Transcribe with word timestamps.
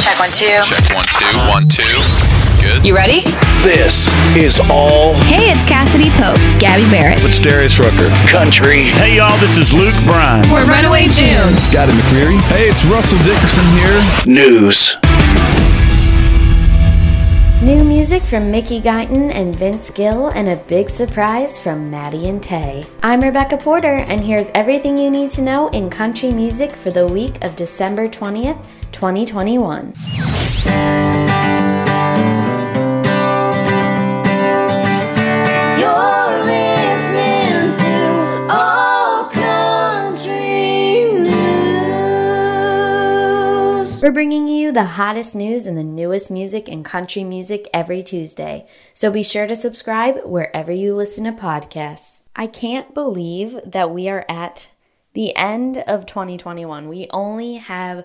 Check 0.00 0.18
one, 0.18 0.30
two. 0.30 0.60
Check 0.64 0.94
one, 0.94 1.04
two, 1.12 1.38
one, 1.48 1.68
two. 1.68 2.00
Good. 2.60 2.84
You 2.86 2.94
ready? 2.94 3.20
This 3.62 4.08
is 4.36 4.60
all 4.70 5.14
Hey, 5.24 5.52
it's 5.52 5.64
Cassadee 5.64 6.10
Pope, 6.16 6.36
Gabby 6.60 6.88
Barrett. 6.90 7.22
It's 7.22 7.38
Darius 7.38 7.78
Rucker. 7.78 8.08
country. 8.28 8.84
Hey 9.00 9.16
y'all, 9.16 9.38
this 9.38 9.56
is 9.56 9.72
Luke 9.72 9.94
Bryan. 10.04 10.48
We're 10.50 10.64
Runaway 10.66 11.08
June. 11.08 11.52
It's 11.56 11.66
Scotty 11.70 11.92
McCreery. 11.92 12.40
Hey, 12.48 12.64
it's 12.68 12.84
Russell 12.86 13.18
Dickerson 13.24 13.64
here. 13.76 14.00
News. 14.26 14.96
New 17.62 17.84
music 17.84 18.22
from 18.22 18.50
Mickey 18.50 18.80
Guyton 18.80 19.30
and 19.34 19.54
Vince 19.54 19.90
Gill, 19.90 20.28
and 20.28 20.48
a 20.48 20.56
big 20.56 20.88
surprise 20.88 21.60
from 21.60 21.90
Maddie 21.90 22.26
and 22.28 22.42
Tay. 22.42 22.84
I'm 23.02 23.20
Rebecca 23.20 23.58
Porter, 23.58 23.96
and 23.96 24.22
here's 24.22 24.48
everything 24.54 24.96
you 24.96 25.10
need 25.10 25.28
to 25.32 25.42
know 25.42 25.68
in 25.68 25.90
country 25.90 26.32
music 26.32 26.72
for 26.72 26.90
the 26.90 27.06
week 27.06 27.42
of 27.44 27.56
December 27.56 28.08
20th, 28.08 28.64
2021. 29.00 29.94
You're 35.80 36.44
listening 36.44 37.72
to 37.78 38.46
All 38.50 39.24
Country 39.30 41.14
News. 41.14 41.32
We're 44.02 44.12
bringing 44.12 44.48
you 44.48 44.70
the 44.70 44.84
hottest 44.84 45.34
news 45.34 45.64
and 45.64 45.78
the 45.78 45.82
newest 45.82 46.30
music 46.30 46.68
and 46.68 46.84
country 46.84 47.24
music 47.24 47.70
every 47.72 48.02
Tuesday. 48.02 48.66
So 48.92 49.10
be 49.10 49.22
sure 49.22 49.46
to 49.46 49.56
subscribe 49.56 50.26
wherever 50.26 50.72
you 50.72 50.94
listen 50.94 51.24
to 51.24 51.32
podcasts. 51.32 52.20
I 52.36 52.46
can't 52.46 52.92
believe 52.92 53.60
that 53.64 53.90
we 53.90 54.10
are 54.10 54.26
at 54.28 54.72
the 55.14 55.34
end 55.34 55.78
of 55.78 56.04
2021. 56.04 56.86
We 56.86 57.08
only 57.10 57.54
have 57.54 58.04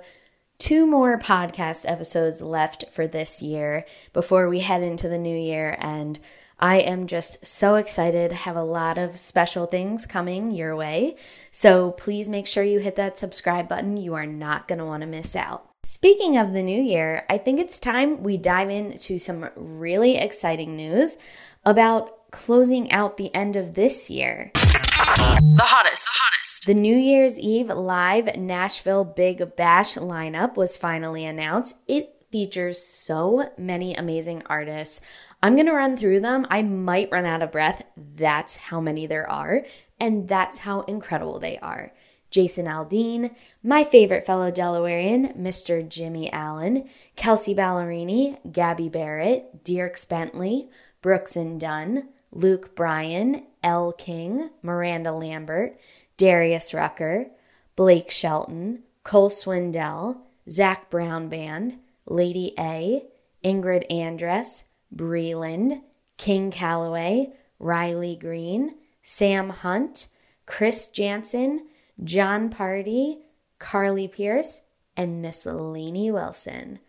two 0.58 0.86
more 0.86 1.20
podcast 1.20 1.90
episodes 1.90 2.42
left 2.42 2.86
for 2.92 3.08
this 3.08 3.42
year 3.42 3.86
before 4.14 4.50
we 4.50 4.60
head 4.60 4.82
into 4.82 5.08
the 5.08 5.18
new 5.18 5.38
year 5.38 5.78
and 5.80 6.20
I 6.60 6.78
am 6.78 7.08
just 7.08 7.46
so 7.46 7.76
excited. 7.76 8.32
Have 8.32 8.56
a 8.56 8.64
lot 8.64 8.98
of 8.98 9.18
special 9.18 9.66
things 9.66 10.06
coming 10.06 10.52
your 10.52 10.76
way. 10.76 11.18
So 11.52 11.92
please 11.92 12.30
make 12.30 12.48
sure 12.48 12.64
you 12.64 12.80
hit 12.80 12.96
that 12.96 13.18
subscribe 13.18 13.68
button. 13.68 13.98
You 13.98 14.14
are 14.14 14.26
not 14.26 14.68
going 14.68 14.80
to 14.80 14.86
want 14.86 15.02
to 15.02 15.08
miss 15.08 15.36
out. 15.36 15.70
Speaking 15.84 16.38
of 16.38 16.54
the 16.54 16.64
new 16.64 16.82
year, 16.82 17.26
I 17.30 17.38
think 17.38 17.60
it's 17.60 17.80
time 17.80 18.24
we 18.24 18.38
dive 18.38 18.70
into 18.70 19.20
some 19.20 19.50
really 19.56 20.18
exciting 20.18 20.76
news 20.76 21.18
about 21.66 22.32
closing 22.32 22.92
out 22.92 23.18
the 23.18 23.34
end 23.36 23.56
of 23.56 23.76
this 23.76 24.10
year. 24.10 24.52
The 24.54 24.62
hottest. 24.94 25.58
The 25.58 25.64
hottest. 25.64 26.45
The 26.66 26.74
New 26.74 26.98
Year's 26.98 27.40
Eve 27.40 27.68
live 27.68 28.36
Nashville 28.36 29.04
Big 29.04 29.56
Bash 29.56 29.98
lineup 29.98 30.56
was 30.56 30.78
finally 30.78 31.24
announced. 31.24 31.84
It 31.88 32.26
features 32.32 32.82
so 32.82 33.52
many 33.56 33.94
amazing 33.94 34.42
artists. 34.48 35.00
I'm 35.44 35.54
going 35.54 35.68
to 35.68 35.74
run 35.74 35.96
through 35.96 36.22
them. 36.22 36.48
I 36.50 36.64
might 36.64 37.12
run 37.12 37.26
out 37.28 37.44
of 37.44 37.52
breath. 37.52 37.84
That's 37.96 38.56
how 38.56 38.82
many 38.82 39.06
there 39.06 39.30
are, 39.30 39.64
and 40.00 40.28
that's 40.28 40.58
how 40.58 40.82
incredible 40.82 41.38
they 41.38 41.60
are. 41.60 41.94
Jason 42.32 42.66
Aldean, 42.66 43.36
my 43.62 43.84
favorite 43.84 44.26
fellow 44.26 44.50
Delawarean, 44.50 45.38
Mr. 45.38 45.88
Jimmy 45.88 46.34
Allen, 46.34 46.90
Kelsea 47.16 47.54
Ballerini, 47.54 48.40
Gabby 48.52 48.90
Barrett, 48.90 49.64
Dierks 49.64 50.10
Bentley, 50.10 50.68
Brooks 51.04 51.36
and 51.36 51.62
Dunn, 51.62 52.10
Luke 52.36 52.76
Bryan, 52.76 53.44
Elle 53.64 53.94
King, 53.94 54.50
Miranda 54.62 55.12
Lambert, 55.14 55.80
Darius 56.18 56.74
Rucker, 56.74 57.28
Blake 57.76 58.12
Shelton, 58.12 58.84
Cole 59.04 59.30
Swindell, 59.30 60.18
Zac 60.50 60.90
Brown 60.90 61.30
Band, 61.30 61.80
Lady 62.06 62.54
A, 62.60 63.06
Ingrid 63.44 63.90
Andress, 63.90 64.66
Breland, 64.94 65.82
King 66.18 66.52
Calloway, 66.52 67.32
Riley 67.58 68.18
Green, 68.18 68.76
Sam 69.02 69.50
Hunt, 69.50 70.10
Chris 70.46 70.90
Janson, 70.90 71.68
Jon 72.04 72.50
Pardi, 72.50 73.20
Carly 73.60 74.10
Pearce, 74.10 74.64
and 74.98 75.22
Miss 75.22 75.46
Lainey 75.46 76.12
Wilson. 76.12 76.80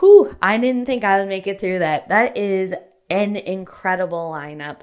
Whew, 0.00 0.36
I 0.42 0.58
didn't 0.58 0.86
think 0.86 1.02
I 1.02 1.18
would 1.18 1.28
make 1.28 1.46
it 1.46 1.60
through 1.60 1.78
that. 1.78 2.08
That 2.08 2.36
is 2.36 2.74
an 3.12 3.36
incredible 3.36 4.30
lineup. 4.30 4.80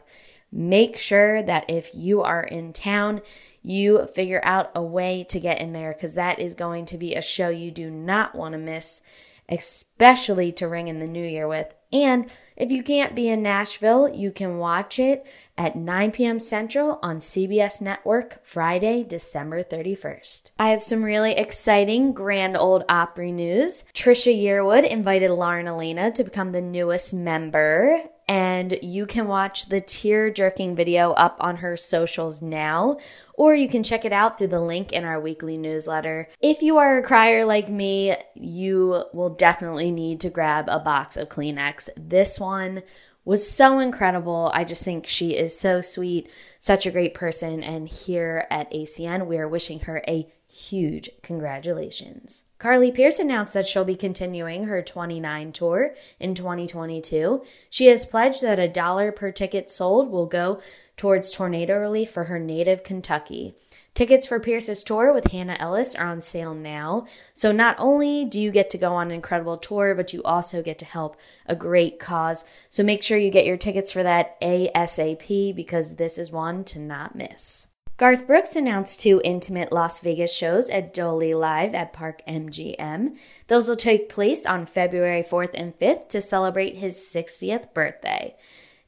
Make 0.51 0.97
sure 0.97 1.43
that 1.43 1.69
if 1.69 1.91
you 1.93 2.21
are 2.21 2.43
in 2.43 2.73
town, 2.73 3.21
you 3.61 4.07
figure 4.07 4.41
out 4.43 4.71
a 4.73 4.81
way 4.81 5.25
to 5.29 5.39
get 5.39 5.59
in 5.59 5.73
there 5.73 5.93
because 5.93 6.15
that 6.15 6.39
is 6.39 6.55
going 6.55 6.85
to 6.85 6.97
be 6.97 7.15
a 7.15 7.21
show 7.21 7.49
you 7.49 7.71
do 7.71 7.91
not 7.91 8.33
want 8.33 8.53
to 8.53 8.57
miss, 8.57 9.01
especially 9.47 10.51
to 10.53 10.67
ring 10.67 10.87
in 10.87 10.99
the 10.99 11.07
new 11.07 11.25
year 11.25 11.47
with. 11.47 11.73
And 11.91 12.31
if 12.55 12.71
you 12.71 12.83
can't 12.83 13.15
be 13.15 13.29
in 13.29 13.41
Nashville, 13.41 14.07
you 14.09 14.31
can 14.31 14.57
watch 14.57 14.99
it 14.99 15.25
at 15.57 15.75
9 15.75 16.11
p.m. 16.11 16.39
Central 16.39 16.99
on 17.01 17.17
CBS 17.17 17.81
Network 17.81 18.43
Friday, 18.45 19.03
December 19.03 19.63
31st. 19.63 20.51
I 20.59 20.69
have 20.69 20.83
some 20.83 21.03
really 21.03 21.33
exciting 21.33 22.13
Grand 22.13 22.55
Ole 22.57 22.83
Opry 22.87 23.31
news. 23.31 23.85
Trisha 23.93 24.35
Yearwood 24.35 24.85
invited 24.87 25.31
Lauren 25.31 25.67
Alaina 25.67 26.11
to 26.11 26.23
become 26.23 26.51
the 26.51 26.61
newest 26.61 27.13
member 27.13 28.03
and 28.29 28.77
you 28.83 29.07
can 29.07 29.27
watch 29.27 29.69
the 29.69 29.81
tear 29.81 30.29
jerking 30.29 30.75
video 30.75 31.13
up 31.13 31.35
on 31.39 31.57
her 31.57 31.75
socials 31.75 32.43
now, 32.43 32.93
or 33.33 33.55
you 33.55 33.67
can 33.67 33.81
check 33.81 34.05
it 34.05 34.13
out 34.13 34.37
through 34.37 34.47
the 34.47 34.61
link 34.61 34.91
in 34.91 35.03
our 35.03 35.19
weekly 35.19 35.57
newsletter. 35.57 36.29
If 36.39 36.61
you 36.61 36.77
are 36.77 36.99
a 36.99 37.03
crier 37.03 37.43
like 37.43 37.69
me, 37.69 38.15
you 38.35 39.05
will 39.13 39.31
definitely 39.31 39.89
need 39.89 40.19
to 40.19 40.29
grab 40.29 40.65
a 40.69 40.77
box 40.77 41.17
of 41.17 41.27
Kleenex. 41.27 41.89
This 41.97 42.39
one 42.39 42.83
was 43.25 43.49
so 43.51 43.79
incredible. 43.79 44.51
I 44.53 44.63
just 44.63 44.85
think 44.85 45.07
she 45.07 45.35
is 45.35 45.59
so 45.59 45.81
sweet, 45.81 46.29
such 46.59 46.85
a 46.85 46.91
great 46.91 47.15
person, 47.15 47.63
and 47.63 47.89
here 47.89 48.45
at 48.51 48.71
ACN, 48.71 49.25
we 49.25 49.39
are 49.39 49.47
wishing 49.47 49.79
her 49.81 50.03
a 50.07 50.31
huge 50.51 51.09
congratulations. 51.21 52.45
Carly 52.57 52.91
Pearce 52.91 53.19
announced 53.19 53.53
that 53.53 53.67
she'll 53.67 53.85
be 53.85 53.95
continuing 53.95 54.65
her 54.65 54.81
29 54.81 55.51
tour 55.51 55.95
in 56.19 56.33
2022. 56.33 57.43
She 57.69 57.87
has 57.87 58.05
pledged 58.05 58.41
that 58.41 58.59
a 58.59 58.67
dollar 58.67 59.11
per 59.11 59.31
ticket 59.31 59.69
sold 59.69 60.09
will 60.09 60.25
go 60.25 60.59
towards 60.97 61.31
tornado 61.31 61.77
relief 61.77 62.09
for 62.09 62.25
her 62.25 62.39
native 62.39 62.83
Kentucky. 62.83 63.53
Tickets 63.93 64.25
for 64.25 64.39
Pearce's 64.39 64.83
tour 64.83 65.13
with 65.13 65.31
Hannah 65.31 65.57
Ellis 65.59 65.95
are 65.95 66.07
on 66.07 66.21
sale 66.21 66.53
now. 66.53 67.05
So 67.33 67.51
not 67.51 67.75
only 67.79 68.25
do 68.25 68.39
you 68.39 68.49
get 68.49 68.69
to 68.71 68.77
go 68.77 68.93
on 68.93 69.07
an 69.07 69.13
incredible 69.13 69.57
tour, 69.57 69.93
but 69.93 70.13
you 70.13 70.23
also 70.23 70.61
get 70.61 70.79
to 70.79 70.85
help 70.85 71.17
a 71.45 71.55
great 71.55 71.99
cause. 71.99 72.45
So 72.69 72.81
make 72.83 73.03
sure 73.03 73.17
you 73.17 73.29
get 73.29 73.45
your 73.45 73.57
tickets 73.57 73.91
for 73.91 74.03
that 74.03 74.39
ASAP 74.41 75.55
because 75.55 75.97
this 75.97 76.17
is 76.17 76.31
one 76.31 76.63
to 76.65 76.79
not 76.79 77.15
miss. 77.15 77.67
Garth 77.99 78.27
Brooks 78.27 78.55
announced 78.55 79.01
two 79.01 79.19
intimate 79.25 79.73
Las 79.73 79.99
Vegas 79.99 80.33
shows 80.33 80.69
at 80.69 80.93
Dolby 80.93 81.33
Live 81.33 81.75
at 81.75 81.91
Park 81.91 82.21
MGM. 82.25 83.19
Those 83.47 83.67
will 83.67 83.75
take 83.75 84.07
place 84.07 84.45
on 84.45 84.65
February 84.65 85.21
4th 85.21 85.51
and 85.53 85.77
5th 85.77 86.07
to 86.07 86.21
celebrate 86.21 86.77
his 86.77 86.95
60th 86.95 87.73
birthday. 87.73 88.37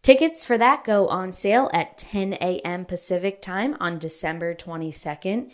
Tickets 0.02 0.46
for 0.46 0.58
that 0.58 0.86
go 0.86 1.10
on 1.10 1.34
sale 1.34 1.70
at 1.74 1.98
10 1.98 2.36
a.m. 2.36 2.86
Pacific 2.86 3.42
time 3.42 3.76
on 3.82 4.00
December 4.00 4.56
22nd. 4.56 5.52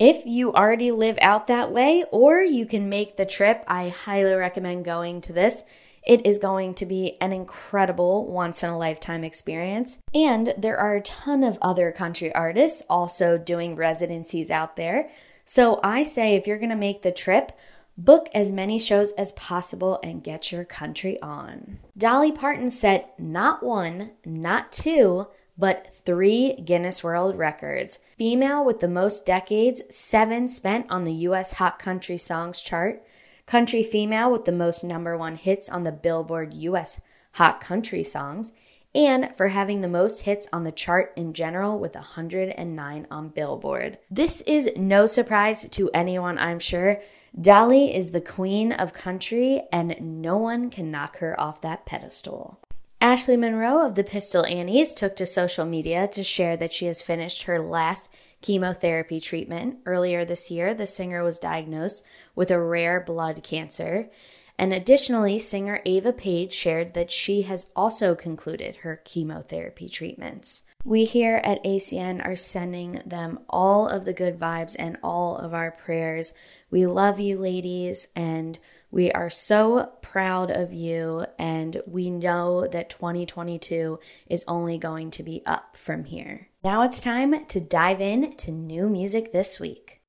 If 0.00 0.26
you 0.26 0.52
already 0.52 0.90
live 0.90 1.16
out 1.22 1.46
that 1.46 1.70
way 1.70 2.04
or 2.10 2.40
you 2.40 2.66
can 2.66 2.88
make 2.88 3.16
the 3.16 3.24
trip, 3.24 3.62
I 3.68 3.90
highly 3.90 4.34
recommend 4.34 4.84
going 4.84 5.20
to 5.22 5.32
this. 5.32 5.64
It 6.06 6.24
is 6.24 6.38
going 6.38 6.74
to 6.74 6.86
be 6.86 7.16
an 7.20 7.32
incredible 7.32 8.26
once 8.26 8.62
in 8.62 8.70
a 8.70 8.78
lifetime 8.78 9.24
experience. 9.24 10.00
And 10.14 10.54
there 10.56 10.78
are 10.78 10.94
a 10.94 11.02
ton 11.02 11.42
of 11.42 11.58
other 11.60 11.90
country 11.90 12.32
artists 12.32 12.82
also 12.88 13.36
doing 13.36 13.74
residencies 13.74 14.50
out 14.50 14.76
there. 14.76 15.10
So 15.44 15.80
I 15.82 16.04
say 16.04 16.34
if 16.36 16.46
you're 16.46 16.58
going 16.58 16.70
to 16.70 16.76
make 16.76 17.02
the 17.02 17.12
trip, 17.12 17.52
book 17.98 18.28
as 18.34 18.52
many 18.52 18.78
shows 18.78 19.12
as 19.12 19.32
possible 19.32 19.98
and 20.02 20.22
get 20.22 20.52
your 20.52 20.64
country 20.64 21.20
on. 21.20 21.78
Dolly 21.96 22.30
Parton 22.30 22.70
set 22.70 23.18
not 23.18 23.62
one, 23.62 24.10
not 24.24 24.70
two, 24.70 25.26
but 25.58 25.92
three 25.92 26.54
Guinness 26.54 27.02
World 27.02 27.36
Records. 27.36 28.00
Female 28.18 28.64
with 28.64 28.80
the 28.80 28.88
most 28.88 29.24
decades, 29.24 29.82
seven 29.94 30.48
spent 30.48 30.86
on 30.90 31.04
the 31.04 31.14
US 31.14 31.54
Hot 31.54 31.78
Country 31.78 32.16
Songs 32.16 32.60
chart 32.60 33.02
country 33.46 33.82
female 33.82 34.30
with 34.30 34.44
the 34.44 34.52
most 34.52 34.82
number 34.84 35.16
one 35.16 35.36
hits 35.36 35.68
on 35.68 35.84
the 35.84 35.92
Billboard 35.92 36.52
US 36.54 37.00
Hot 37.32 37.60
Country 37.60 38.02
Songs, 38.02 38.52
and 38.94 39.30
for 39.36 39.48
having 39.48 39.82
the 39.82 39.88
most 39.88 40.22
hits 40.22 40.48
on 40.52 40.62
the 40.62 40.72
chart 40.72 41.12
in 41.16 41.32
general 41.32 41.78
with 41.78 41.94
109 41.94 43.06
on 43.10 43.28
Billboard. 43.28 43.98
This 44.10 44.40
is 44.42 44.70
no 44.76 45.06
surprise 45.06 45.68
to 45.68 45.90
anyone, 45.92 46.38
I'm 46.38 46.58
sure. 46.58 47.00
Dolly 47.38 47.94
is 47.94 48.10
the 48.10 48.22
queen 48.22 48.72
of 48.72 48.94
country, 48.94 49.62
and 49.70 50.22
no 50.22 50.38
one 50.38 50.70
can 50.70 50.90
knock 50.90 51.18
her 51.18 51.38
off 51.38 51.60
that 51.60 51.84
pedestal. 51.84 52.58
Ashley 53.00 53.36
Monroe 53.36 53.84
of 53.84 53.94
the 53.94 54.02
Pistol 54.02 54.46
Annies 54.46 54.94
took 54.94 55.14
to 55.16 55.26
social 55.26 55.66
media 55.66 56.08
to 56.08 56.22
share 56.22 56.56
that 56.56 56.72
she 56.72 56.86
has 56.86 57.02
finished 57.02 57.42
her 57.42 57.60
last 57.60 58.10
chemotherapy 58.42 59.20
treatment. 59.20 59.78
Earlier 59.86 60.24
this 60.24 60.50
year, 60.50 60.74
the 60.74 60.86
singer 60.86 61.22
was 61.22 61.38
diagnosed 61.38 62.04
with 62.34 62.50
a 62.50 62.60
rare 62.60 63.00
blood 63.00 63.42
cancer. 63.42 64.10
And 64.58 64.72
additionally, 64.72 65.38
singer 65.38 65.82
Ava 65.84 66.12
Paige 66.12 66.52
shared 66.52 66.94
that 66.94 67.10
she 67.10 67.42
has 67.42 67.70
also 67.76 68.14
concluded 68.14 68.76
her 68.76 69.02
chemotherapy 69.04 69.88
treatments. 69.88 70.66
We 70.84 71.04
here 71.04 71.40
at 71.42 71.62
ACN 71.64 72.24
are 72.24 72.36
sending 72.36 73.02
them 73.04 73.40
all 73.50 73.88
of 73.88 74.04
the 74.04 74.12
good 74.12 74.38
vibes 74.38 74.76
and 74.78 74.96
all 75.02 75.36
of 75.36 75.52
our 75.52 75.72
prayers. 75.72 76.32
We 76.70 76.86
love 76.86 77.18
you, 77.18 77.38
ladies, 77.38 78.08
and 78.14 78.58
we 78.90 79.10
are 79.10 79.28
so 79.28 79.92
proud 80.00 80.50
of 80.50 80.72
you. 80.72 81.26
And 81.38 81.82
we 81.86 82.08
know 82.08 82.66
that 82.68 82.88
2022 82.88 83.98
is 84.28 84.44
only 84.46 84.78
going 84.78 85.10
to 85.10 85.22
be 85.22 85.42
up 85.44 85.76
from 85.76 86.04
here. 86.04 86.48
Now 86.66 86.82
it's 86.82 87.00
time 87.00 87.46
to 87.46 87.60
dive 87.60 88.00
in 88.00 88.34
to 88.38 88.50
new 88.50 88.88
music 88.88 89.30
this 89.30 89.60
week. 89.60 90.00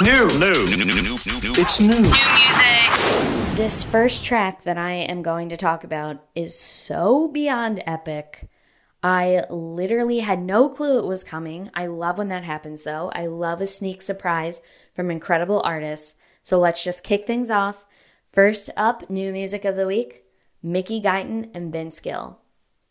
New, 0.00 0.26
new, 0.38 0.64
new, 0.64 0.76
new, 0.78 0.86
new, 0.86 1.02
new, 1.02 1.40
new. 1.42 1.52
It's 1.58 1.80
new. 1.82 1.88
New 1.88 2.00
music. 2.00 3.56
This 3.58 3.84
first 3.84 4.24
track 4.24 4.62
that 4.62 4.78
I 4.78 4.92
am 4.92 5.20
going 5.20 5.50
to 5.50 5.56
talk 5.58 5.84
about 5.84 6.24
is 6.34 6.58
so 6.58 7.28
beyond 7.28 7.82
epic. 7.86 8.48
I 9.02 9.44
literally 9.50 10.20
had 10.20 10.40
no 10.40 10.70
clue 10.70 10.98
it 10.98 11.04
was 11.04 11.22
coming. 11.22 11.70
I 11.74 11.88
love 11.88 12.16
when 12.16 12.28
that 12.28 12.44
happens 12.44 12.84
though. 12.84 13.10
I 13.14 13.26
love 13.26 13.60
a 13.60 13.66
sneak 13.66 14.00
surprise 14.00 14.62
from 14.94 15.10
incredible 15.10 15.60
artists. 15.62 16.18
So 16.42 16.58
let's 16.58 16.82
just 16.82 17.04
kick 17.04 17.26
things 17.26 17.50
off. 17.50 17.84
First 18.32 18.70
up, 18.78 19.10
new 19.10 19.30
music 19.30 19.66
of 19.66 19.76
the 19.76 19.86
week 19.86 20.24
Mickey 20.62 21.02
Guyton 21.02 21.50
and 21.52 21.70
Vince 21.70 22.00
Gill. 22.00 22.38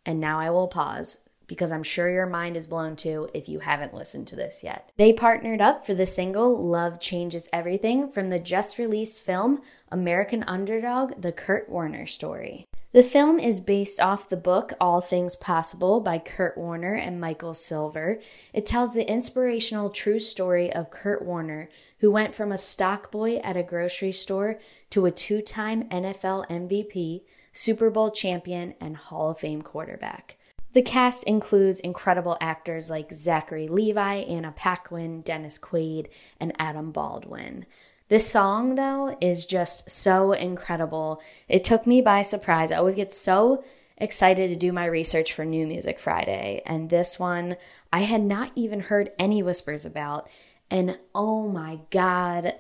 And 0.05 0.19
now 0.19 0.39
I 0.39 0.51
will 0.51 0.67
pause 0.67 1.17
because 1.51 1.73
I'm 1.73 1.83
sure 1.83 2.09
your 2.09 2.27
mind 2.27 2.55
is 2.55 2.65
blown 2.65 2.95
too 2.95 3.29
if 3.33 3.49
you 3.49 3.59
haven't 3.59 3.93
listened 3.93 4.25
to 4.27 4.37
this 4.37 4.63
yet. 4.63 4.89
They 4.95 5.11
partnered 5.11 5.59
up 5.59 5.85
for 5.85 5.93
the 5.93 6.05
single 6.05 6.55
Love 6.55 6.97
Changes 6.97 7.49
Everything 7.51 8.09
from 8.09 8.29
the 8.29 8.39
just 8.39 8.77
released 8.77 9.21
film 9.21 9.61
American 9.91 10.43
Underdog 10.43 11.21
The 11.21 11.33
Kurt 11.33 11.67
Warner 11.67 12.05
Story. 12.05 12.69
The 12.93 13.03
film 13.03 13.37
is 13.37 13.59
based 13.59 13.99
off 13.99 14.29
the 14.29 14.37
book 14.37 14.71
All 14.79 15.01
Things 15.01 15.35
Possible 15.35 15.99
by 15.99 16.19
Kurt 16.19 16.57
Warner 16.57 16.93
and 16.93 17.19
Michael 17.19 17.53
Silver. 17.53 18.21
It 18.53 18.65
tells 18.65 18.93
the 18.93 19.11
inspirational 19.11 19.89
true 19.89 20.19
story 20.19 20.71
of 20.71 20.89
Kurt 20.89 21.21
Warner, 21.21 21.67
who 21.99 22.11
went 22.11 22.33
from 22.33 22.53
a 22.53 22.57
stock 22.57 23.11
boy 23.11 23.39
at 23.39 23.57
a 23.57 23.63
grocery 23.63 24.13
store 24.13 24.57
to 24.91 25.05
a 25.05 25.11
two 25.11 25.41
time 25.41 25.89
NFL 25.89 26.47
MVP, 26.47 27.23
Super 27.51 27.89
Bowl 27.89 28.09
champion, 28.09 28.73
and 28.79 28.95
Hall 28.95 29.31
of 29.31 29.39
Fame 29.39 29.61
quarterback. 29.61 30.37
The 30.73 30.81
cast 30.81 31.25
includes 31.25 31.79
incredible 31.79 32.37
actors 32.39 32.89
like 32.89 33.11
Zachary 33.11 33.67
Levi, 33.67 34.15
Anna 34.15 34.53
Paquin, 34.53 35.21
Dennis 35.21 35.59
Quaid, 35.59 36.07
and 36.39 36.53
Adam 36.57 36.91
Baldwin. 36.91 37.65
This 38.07 38.29
song, 38.29 38.75
though, 38.75 39.17
is 39.21 39.45
just 39.45 39.89
so 39.89 40.31
incredible. 40.31 41.21
It 41.47 41.63
took 41.63 41.85
me 41.85 42.01
by 42.01 42.21
surprise. 42.21 42.71
I 42.71 42.77
always 42.77 42.95
get 42.95 43.13
so 43.13 43.63
excited 43.97 44.49
to 44.49 44.55
do 44.55 44.73
my 44.73 44.85
research 44.85 45.31
for 45.33 45.45
New 45.45 45.67
Music 45.67 45.99
Friday, 45.99 46.61
and 46.65 46.89
this 46.89 47.19
one 47.19 47.57
I 47.93 48.01
had 48.01 48.21
not 48.21 48.51
even 48.55 48.81
heard 48.81 49.11
any 49.19 49.43
whispers 49.43 49.85
about. 49.85 50.29
And 50.69 50.97
oh 51.13 51.47
my 51.47 51.79
God, 51.89 52.53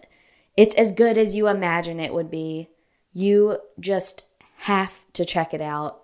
it's 0.55 0.75
as 0.75 0.91
good 0.91 1.17
as 1.17 1.35
you 1.35 1.47
imagine 1.47 1.99
it 1.99 2.13
would 2.13 2.29
be. 2.29 2.69
You 3.13 3.59
just 3.79 4.25
have 4.57 5.03
to 5.13 5.25
check 5.25 5.53
it 5.53 5.61
out. 5.61 6.00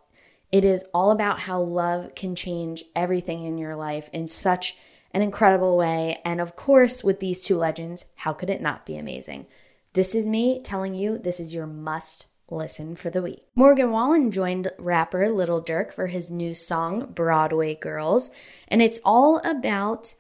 It 0.51 0.63
is 0.63 0.85
all 0.93 1.11
about 1.11 1.41
how 1.41 1.61
love 1.61 2.15
can 2.15 2.35
change 2.35 2.83
everything 2.95 3.43
in 3.43 3.57
your 3.57 3.75
life 3.75 4.09
in 4.13 4.27
such 4.27 4.75
an 5.11 5.21
incredible 5.21 5.77
way. 5.77 6.19
And 6.23 6.39
of 6.39 6.55
course, 6.55 7.03
with 7.03 7.19
these 7.19 7.43
two 7.43 7.57
legends, 7.57 8.07
how 8.15 8.33
could 8.33 8.49
it 8.49 8.61
not 8.61 8.85
be 8.85 8.97
amazing? 8.97 9.47
This 9.93 10.13
is 10.15 10.27
me 10.27 10.61
telling 10.61 10.93
you 10.93 11.17
this 11.17 11.39
is 11.39 11.53
your 11.53 11.65
must 11.65 12.27
listen 12.49 12.95
for 12.95 13.09
the 13.09 13.21
week. 13.21 13.43
Morgan 13.55 13.91
Wallen 13.91 14.31
joined 14.31 14.71
rapper 14.77 15.29
Lil 15.29 15.61
Durk 15.61 15.91
for 15.91 16.07
his 16.07 16.31
new 16.31 16.53
song, 16.53 17.11
Broadway 17.13 17.75
Girls, 17.75 18.29
and 18.67 18.81
it's 18.81 19.01
all 19.03 19.39
about 19.39 20.13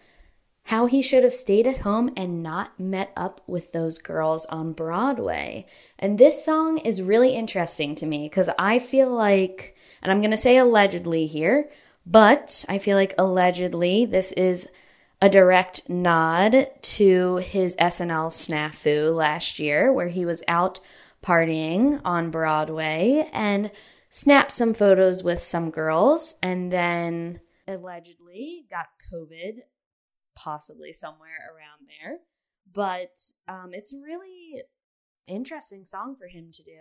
how 0.67 0.85
he 0.85 1.01
should 1.01 1.23
have 1.23 1.33
stayed 1.33 1.65
at 1.65 1.77
home 1.77 2.11
and 2.17 2.43
not 2.43 2.77
met 2.77 3.11
up 3.15 3.39
with 3.47 3.71
those 3.71 3.97
girls 3.97 4.45
on 4.47 4.73
Broadway. 4.73 5.65
And 5.97 6.17
this 6.17 6.43
song 6.43 6.77
is 6.79 7.01
really 7.01 7.35
interesting 7.35 7.95
to 7.95 8.05
me 8.05 8.27
because 8.27 8.49
I 8.59 8.79
feel 8.79 9.09
like, 9.09 9.77
and 10.01 10.11
I'm 10.11 10.19
going 10.19 10.31
to 10.31 10.37
say 10.37 10.57
allegedly 10.57 11.25
here, 11.25 11.69
but 12.05 12.65
I 12.67 12.79
feel 12.79 12.97
like 12.97 13.15
allegedly 13.17 14.03
this 14.03 14.33
is 14.33 14.67
a 15.21 15.29
direct 15.29 15.89
nod 15.89 16.67
to 16.81 17.37
his 17.37 17.77
SNL 17.77 18.27
snafu 18.27 19.15
last 19.15 19.59
year, 19.59 19.93
where 19.93 20.09
he 20.09 20.25
was 20.25 20.43
out 20.49 20.81
partying 21.23 22.01
on 22.03 22.29
Broadway 22.29 23.29
and 23.31 23.71
snapped 24.09 24.51
some 24.51 24.73
photos 24.73 25.23
with 25.23 25.41
some 25.41 25.71
girls 25.71 26.35
and 26.43 26.73
then 26.73 27.39
allegedly 27.69 28.65
got 28.69 28.87
COVID, 29.09 29.59
possibly 30.37 30.93
somewhere 30.93 31.49
around 31.49 31.87
there. 31.87 32.19
But 32.71 33.17
um, 33.47 33.71
it's 33.73 33.93
a 33.93 33.99
really 33.99 34.63
interesting 35.25 35.85
song 35.85 36.15
for 36.15 36.27
him 36.27 36.51
to 36.53 36.63
do. 36.63 36.79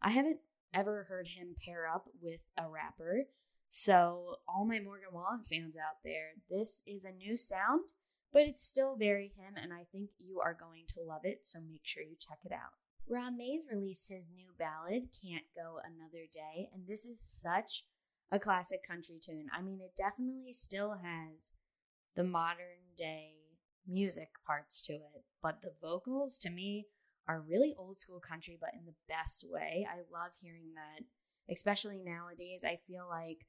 I 0.00 0.10
haven't 0.10 0.38
ever 0.72 1.06
heard 1.08 1.28
him 1.28 1.54
pair 1.64 1.86
up 1.92 2.06
with 2.20 2.42
a 2.56 2.68
rapper. 2.68 3.24
So, 3.68 4.36
all 4.46 4.66
my 4.66 4.80
Morgan 4.80 5.08
Wallen 5.12 5.44
fans 5.44 5.76
out 5.76 6.02
there, 6.04 6.32
this 6.50 6.82
is 6.86 7.04
a 7.04 7.10
new 7.10 7.38
sound, 7.38 7.80
but 8.30 8.42
it's 8.42 8.62
still 8.62 8.96
very 8.96 9.32
him, 9.34 9.54
and 9.56 9.72
I 9.72 9.86
think 9.90 10.10
you 10.18 10.40
are 10.40 10.52
going 10.58 10.84
to 10.88 11.00
love 11.00 11.22
it. 11.24 11.46
So, 11.46 11.58
make 11.60 11.80
sure 11.84 12.02
you 12.02 12.16
check 12.18 12.38
it 12.44 12.52
out. 12.52 12.76
Rob 13.08 13.32
Mayes 13.36 13.62
released 13.70 14.10
his 14.10 14.28
new 14.34 14.50
ballad, 14.58 15.08
Can't 15.22 15.44
Go 15.56 15.78
Another 15.82 16.26
Day, 16.30 16.68
and 16.74 16.86
this 16.86 17.06
is 17.06 17.20
such 17.20 17.84
a 18.30 18.38
classic 18.38 18.86
country 18.86 19.18
tune. 19.20 19.46
I 19.56 19.62
mean, 19.62 19.80
it 19.80 19.96
definitely 19.96 20.52
still 20.52 20.96
has 21.02 21.52
the 22.16 22.24
modern 22.24 22.94
day 22.96 23.34
music 23.86 24.30
parts 24.46 24.80
to 24.82 24.92
it, 24.92 25.24
but 25.42 25.62
the 25.62 25.72
vocals 25.80 26.38
to 26.38 26.50
me 26.50 26.86
are 27.28 27.40
really 27.40 27.74
old 27.78 27.96
school 27.96 28.20
country, 28.20 28.56
but 28.60 28.70
in 28.74 28.84
the 28.84 28.94
best 29.08 29.44
way. 29.48 29.86
I 29.90 29.98
love 30.12 30.32
hearing 30.40 30.74
that, 30.74 31.04
especially 31.50 31.98
nowadays. 32.04 32.64
I 32.64 32.76
feel 32.76 33.06
like 33.08 33.46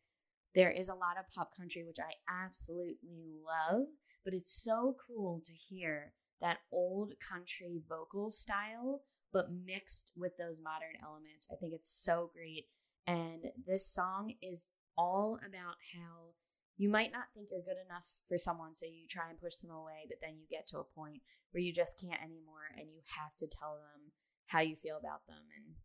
there 0.56 0.72
is 0.72 0.90
a 0.90 0.96
lot 0.96 1.18
of 1.18 1.30
pop 1.34 1.56
country, 1.56 1.84
which 1.84 1.98
I 2.00 2.14
absolutely 2.30 3.24
love, 3.46 3.88
but 4.24 4.34
it's 4.34 4.52
so 4.52 4.96
cool 5.08 5.42
to 5.46 5.54
hear 5.54 6.14
that 6.42 6.60
old 6.72 7.14
country 7.20 7.82
vocal 7.88 8.30
style, 8.30 9.02
but 9.32 9.48
mixed 9.52 10.12
with 10.16 10.38
those 10.38 10.62
modern 10.62 10.96
elements. 11.04 11.48
I 11.52 11.56
think 11.56 11.74
it's 11.74 11.90
so 11.90 12.30
great. 12.34 12.66
And 13.08 13.46
this 13.66 13.88
song 13.88 14.36
is 14.42 14.68
all 14.98 15.40
about 15.46 15.78
how 15.96 16.34
you 16.78 16.90
might 16.90 17.12
not 17.12 17.30
think 17.34 17.50
you're 17.52 17.62
good 17.62 17.82
enough 17.84 18.08
for 18.28 18.38
someone, 18.38 18.76
so 18.76 18.86
you 18.86 19.08
try 19.08 19.30
and 19.30 19.40
push 19.40 19.58
them 19.58 19.72
away, 19.72 20.06
but 20.10 20.18
then 20.22 20.38
you 20.38 20.46
get 20.50 20.68
to 20.68 20.80
a 20.80 20.84
point 20.84 21.22
where 21.52 21.62
you 21.62 21.72
just 21.72 22.02
can't 22.02 22.22
anymore 22.22 22.74
and 22.76 22.90
you 22.90 23.02
have 23.22 23.36
to 23.38 23.48
tell 23.48 23.78
them 23.78 24.12
how 24.48 24.60
you 24.60 24.76
feel 24.76 24.98
about 24.98 25.26
them. 25.28 25.46
And 25.56 25.76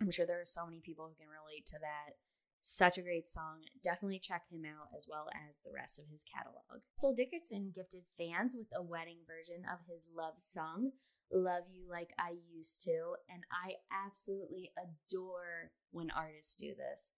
I'm 0.00 0.10
sure 0.10 0.26
there 0.26 0.40
are 0.40 0.44
so 0.44 0.66
many 0.66 0.80
people 0.80 1.06
who 1.06 1.14
can 1.14 1.30
relate 1.30 1.66
to 1.66 1.78
that. 1.80 2.18
Such 2.60 2.98
a 2.98 3.02
great 3.02 3.28
song. 3.28 3.66
Definitely 3.82 4.20
check 4.20 4.42
him 4.50 4.62
out 4.64 4.90
as 4.94 5.06
well 5.08 5.26
as 5.48 5.62
the 5.62 5.74
rest 5.74 5.98
of 5.98 6.06
his 6.10 6.24
catalog. 6.24 6.82
Russell 6.94 7.14
Dickerson 7.14 7.72
gifted 7.74 8.04
fans 8.18 8.54
with 8.56 8.68
a 8.74 8.82
wedding 8.82 9.18
version 9.26 9.62
of 9.66 9.86
his 9.90 10.08
love 10.14 10.38
song, 10.38 10.92
Love 11.32 11.64
You 11.70 11.86
Like 11.90 12.14
I 12.18 12.34
Used 12.54 12.82
to. 12.84 13.14
And 13.28 13.42
I 13.50 13.82
absolutely 13.90 14.70
adore 14.78 15.70
when 15.90 16.10
artists 16.10 16.54
do 16.54 16.74
this 16.74 17.12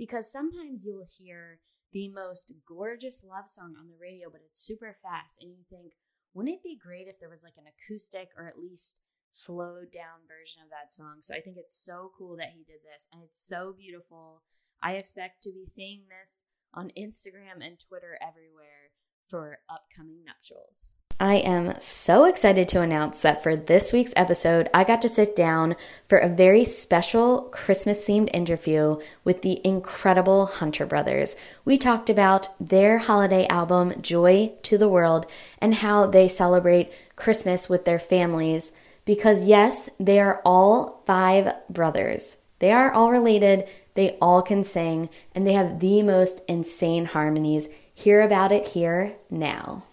because 0.00 0.32
sometimes 0.32 0.82
you'll 0.82 1.04
hear 1.06 1.60
the 1.92 2.08
most 2.08 2.50
gorgeous 2.66 3.22
love 3.22 3.50
song 3.50 3.74
on 3.78 3.86
the 3.86 4.00
radio, 4.00 4.30
but 4.32 4.40
it's 4.42 4.58
super 4.58 4.96
fast. 5.02 5.42
And 5.42 5.52
you 5.52 5.64
think, 5.68 5.92
wouldn't 6.32 6.56
it 6.56 6.62
be 6.62 6.74
great 6.74 7.06
if 7.06 7.20
there 7.20 7.28
was 7.28 7.44
like 7.44 7.58
an 7.58 7.68
acoustic 7.68 8.30
or 8.34 8.48
at 8.48 8.58
least 8.58 8.96
slowed 9.30 9.92
down 9.92 10.24
version 10.26 10.62
of 10.64 10.70
that 10.70 10.90
song? 10.90 11.16
So 11.20 11.34
I 11.34 11.40
think 11.40 11.58
it's 11.58 11.76
so 11.76 12.12
cool 12.16 12.34
that 12.38 12.54
he 12.56 12.64
did 12.64 12.80
this 12.80 13.08
and 13.12 13.22
it's 13.22 13.36
so 13.38 13.74
beautiful. 13.76 14.40
I 14.82 14.92
expect 14.92 15.42
to 15.42 15.52
be 15.52 15.66
seeing 15.66 16.04
this 16.08 16.44
on 16.72 16.92
Instagram 16.96 17.60
and 17.60 17.78
Twitter 17.78 18.16
everywhere 18.22 18.96
for 19.28 19.58
upcoming 19.68 20.24
nuptials. 20.24 20.94
I 21.22 21.34
am 21.34 21.78
so 21.78 22.24
excited 22.24 22.66
to 22.70 22.80
announce 22.80 23.20
that 23.20 23.42
for 23.42 23.54
this 23.54 23.92
week's 23.92 24.14
episode, 24.16 24.70
I 24.72 24.84
got 24.84 25.02
to 25.02 25.08
sit 25.10 25.36
down 25.36 25.76
for 26.08 26.16
a 26.16 26.30
very 26.30 26.64
special 26.64 27.42
Christmas 27.52 28.02
themed 28.06 28.30
interview 28.32 28.98
with 29.22 29.42
the 29.42 29.60
incredible 29.62 30.46
Hunter 30.46 30.86
Brothers. 30.86 31.36
We 31.62 31.76
talked 31.76 32.08
about 32.08 32.48
their 32.58 33.00
holiday 33.00 33.46
album, 33.48 34.00
Joy 34.00 34.52
to 34.62 34.78
the 34.78 34.88
World, 34.88 35.30
and 35.58 35.74
how 35.74 36.06
they 36.06 36.26
celebrate 36.26 36.90
Christmas 37.16 37.68
with 37.68 37.84
their 37.84 37.98
families. 37.98 38.72
Because, 39.04 39.46
yes, 39.46 39.90
they 40.00 40.20
are 40.20 40.40
all 40.42 41.02
five 41.04 41.52
brothers. 41.68 42.38
They 42.60 42.72
are 42.72 42.90
all 42.90 43.10
related, 43.10 43.68
they 43.92 44.16
all 44.22 44.40
can 44.40 44.64
sing, 44.64 45.10
and 45.34 45.46
they 45.46 45.52
have 45.52 45.80
the 45.80 46.02
most 46.02 46.40
insane 46.48 47.04
harmonies. 47.04 47.68
Hear 47.94 48.22
about 48.22 48.52
it 48.52 48.68
here 48.68 49.16
now. 49.28 49.84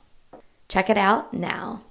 Check 0.70 0.90
it 0.90 0.98
out 0.98 1.34
now. 1.34 1.84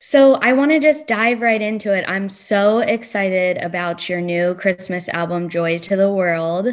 So 0.00 0.34
I 0.34 0.52
want 0.52 0.70
to 0.70 0.78
just 0.78 1.08
dive 1.08 1.40
right 1.40 1.60
into 1.60 1.92
it. 1.92 2.04
I'm 2.06 2.28
so 2.28 2.78
excited 2.78 3.58
about 3.58 4.08
your 4.08 4.20
new 4.20 4.54
Christmas 4.54 5.08
album, 5.08 5.48
Joy 5.48 5.78
to 5.78 5.96
the 5.96 6.12
World. 6.12 6.68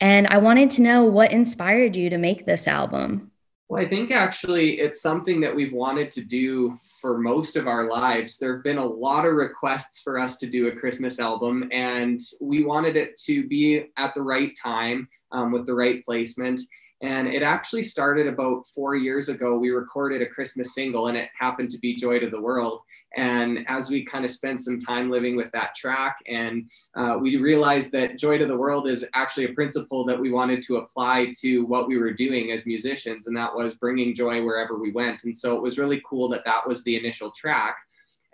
And 0.00 0.26
I 0.26 0.38
wanted 0.38 0.70
to 0.70 0.82
know 0.82 1.04
what 1.04 1.32
inspired 1.32 1.96
you 1.96 2.10
to 2.10 2.18
make 2.18 2.44
this 2.44 2.68
album. 2.68 3.30
Well, 3.68 3.82
I 3.82 3.88
think 3.88 4.12
actually 4.12 4.78
it's 4.78 5.00
something 5.00 5.40
that 5.40 5.54
we've 5.54 5.72
wanted 5.72 6.10
to 6.12 6.20
do 6.20 6.78
for 7.00 7.18
most 7.18 7.56
of 7.56 7.66
our 7.66 7.88
lives. 7.88 8.38
There 8.38 8.54
have 8.54 8.62
been 8.62 8.78
a 8.78 8.84
lot 8.84 9.24
of 9.24 9.34
requests 9.34 10.02
for 10.02 10.20
us 10.20 10.36
to 10.38 10.46
do 10.46 10.68
a 10.68 10.76
Christmas 10.76 11.18
album, 11.18 11.68
and 11.72 12.20
we 12.40 12.62
wanted 12.62 12.96
it 12.96 13.18
to 13.22 13.48
be 13.48 13.86
at 13.96 14.14
the 14.14 14.22
right 14.22 14.56
time 14.62 15.08
um, 15.32 15.50
with 15.50 15.66
the 15.66 15.74
right 15.74 16.04
placement. 16.04 16.60
And 17.02 17.28
it 17.28 17.42
actually 17.42 17.82
started 17.82 18.26
about 18.26 18.66
four 18.68 18.96
years 18.96 19.28
ago. 19.28 19.58
We 19.58 19.70
recorded 19.70 20.22
a 20.22 20.26
Christmas 20.26 20.74
single, 20.74 21.08
and 21.08 21.16
it 21.16 21.28
happened 21.38 21.70
to 21.70 21.78
be 21.78 21.94
Joy 21.94 22.18
to 22.20 22.30
the 22.30 22.40
World. 22.40 22.80
And 23.16 23.64
as 23.68 23.88
we 23.88 24.04
kind 24.04 24.24
of 24.24 24.30
spent 24.30 24.60
some 24.60 24.80
time 24.80 25.10
living 25.10 25.36
with 25.36 25.50
that 25.52 25.74
track, 25.74 26.18
and 26.26 26.68
uh, 26.94 27.16
we 27.20 27.36
realized 27.36 27.92
that 27.92 28.18
joy 28.18 28.36
to 28.36 28.46
the 28.46 28.56
world 28.56 28.88
is 28.88 29.06
actually 29.14 29.46
a 29.46 29.54
principle 29.54 30.04
that 30.04 30.20
we 30.20 30.30
wanted 30.30 30.62
to 30.64 30.76
apply 30.76 31.32
to 31.40 31.64
what 31.64 31.88
we 31.88 31.96
were 31.96 32.12
doing 32.12 32.50
as 32.50 32.66
musicians, 32.66 33.26
and 33.26 33.36
that 33.36 33.54
was 33.54 33.76
bringing 33.76 34.14
joy 34.14 34.42
wherever 34.42 34.78
we 34.78 34.92
went. 34.92 35.24
And 35.24 35.34
so 35.34 35.56
it 35.56 35.62
was 35.62 35.78
really 35.78 36.02
cool 36.08 36.28
that 36.30 36.44
that 36.44 36.66
was 36.66 36.84
the 36.84 36.96
initial 36.96 37.30
track. 37.30 37.76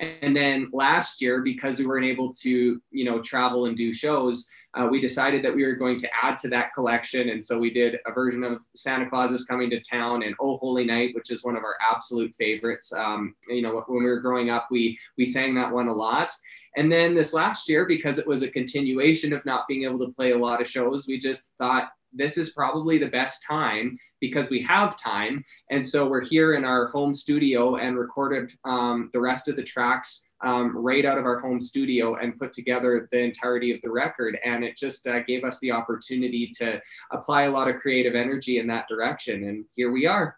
And 0.01 0.37
then 0.37 0.69
last 0.73 1.23
year, 1.23 1.43
because 1.43 1.79
we 1.79 1.87
weren't 1.87 2.07
able 2.07 2.33
to, 2.35 2.81
you 2.91 3.05
know, 3.05 3.21
travel 3.21 3.67
and 3.67 3.77
do 3.77 3.93
shows, 3.93 4.51
uh, 4.75 4.89
we 4.91 5.01
decided 5.01 5.45
that 5.45 5.55
we 5.55 5.65
were 5.65 5.75
going 5.75 5.99
to 5.99 6.09
add 6.23 6.39
to 6.39 6.49
that 6.49 6.73
collection. 6.75 7.29
And 7.29 7.45
so 7.45 7.59
we 7.59 7.73
did 7.73 7.99
a 8.07 8.13
version 8.13 8.43
of 8.43 8.61
Santa 8.75 9.09
Claus 9.09 9.33
is 9.33 9.45
Coming 9.45 9.69
to 9.71 9.81
Town 9.81 10.23
and 10.23 10.35
Oh 10.41 10.57
Holy 10.57 10.85
Night, 10.85 11.15
which 11.15 11.31
is 11.31 11.45
one 11.45 11.57
of 11.57 11.63
our 11.63 11.77
absolute 11.81 12.35
favorites. 12.37 12.93
Um, 12.93 13.35
you 13.49 13.63
know, 13.63 13.83
when 13.87 14.03
we 14.03 14.09
were 14.09 14.21
growing 14.21 14.51
up, 14.51 14.69
we, 14.71 14.99
we 15.19 15.27
sang 15.27 15.55
that 15.57 15.73
one 15.73 15.89
a 15.89 15.93
lot. 15.93 16.33
And 16.77 16.91
then 16.91 17.15
this 17.15 17.35
last 17.35 17.69
year, 17.69 17.85
because 17.85 18.19
it 18.19 18.27
was 18.27 18.43
a 18.43 18.51
continuation 18.51 19.35
of 19.35 19.45
not 19.45 19.69
being 19.69 19.85
able 19.85 19.99
to 20.07 20.13
play 20.13 20.33
a 20.33 20.39
lot 20.39 20.63
of 20.63 20.69
shows, 20.69 21.07
we 21.07 21.19
just 21.19 21.53
thought 21.59 21.91
this 22.15 22.39
is 22.39 22.51
probably 22.51 22.99
the 22.99 23.07
best 23.07 23.45
time 23.47 23.99
because 24.21 24.49
we 24.49 24.63
have 24.63 24.97
time. 24.97 25.45
And 25.71 25.87
so 25.87 26.09
we're 26.09 26.25
here 26.25 26.55
in 26.55 26.65
our 26.65 26.87
home 26.89 27.15
studio 27.15 27.77
and 27.77 27.99
recorded 27.99 28.53
um, 28.65 29.11
the 29.13 29.21
rest 29.21 29.49
of 29.49 29.57
the 29.57 29.63
tracks 29.63 30.27
um, 30.43 30.77
right 30.77 31.05
out 31.05 31.19
of 31.19 31.25
our 31.25 31.41
home 31.41 31.61
studio 31.61 32.17
and 32.17 32.39
put 32.39 32.53
together 32.53 33.09
the 33.13 33.21
entirety 33.21 33.73
of 33.73 33.81
the 33.83 33.91
record. 33.91 34.39
And 34.45 34.65
it 34.65 34.77
just 34.77 35.07
uh, 35.07 35.21
gave 35.21 35.45
us 35.45 35.59
the 35.61 35.73
opportunity 35.73 36.51
to 36.59 36.81
apply 37.13 37.43
a 37.43 37.51
lot 37.51 37.69
of 37.69 37.77
creative 37.77 38.15
energy 38.15 38.59
in 38.59 38.67
that 38.69 38.89
direction. 38.89 39.45
And 39.45 39.65
here 39.75 39.93
we 39.93 40.07
are. 40.07 40.37